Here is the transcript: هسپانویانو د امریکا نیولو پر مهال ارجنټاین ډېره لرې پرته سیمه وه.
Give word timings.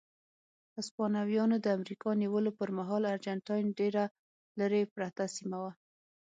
هسپانویانو 0.77 1.55
د 1.61 1.67
امریکا 1.77 2.09
نیولو 2.21 2.51
پر 2.59 2.69
مهال 2.77 3.03
ارجنټاین 3.13 3.67
ډېره 3.79 4.03
لرې 4.59 4.81
پرته 4.95 5.23
سیمه 5.37 5.57
وه. 5.63 5.71